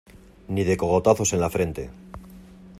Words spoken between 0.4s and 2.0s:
ni de cogotazos en la frente.